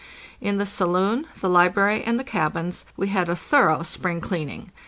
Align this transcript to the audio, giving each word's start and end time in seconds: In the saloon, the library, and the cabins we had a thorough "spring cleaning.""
In 0.41 0.57
the 0.57 0.65
saloon, 0.65 1.27
the 1.41 1.47
library, 1.47 2.03
and 2.03 2.19
the 2.19 2.23
cabins 2.23 2.85
we 2.97 3.09
had 3.09 3.29
a 3.29 3.35
thorough 3.35 3.83
"spring 3.83 4.19
cleaning."" 4.19 4.71